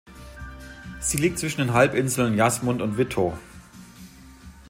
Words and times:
Sie 0.99 1.17
liegt 1.19 1.37
zwischen 1.37 1.61
den 1.61 1.73
Halbinseln 1.73 2.33
Jasmund 2.35 2.81
und 2.81 2.97
Wittow. 2.97 3.37